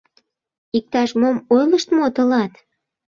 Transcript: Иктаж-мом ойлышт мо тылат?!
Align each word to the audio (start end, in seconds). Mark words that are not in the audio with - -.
Иктаж-мом 0.77 1.37
ойлышт 1.53 1.89
мо 1.95 2.05
тылат?! 2.15 2.53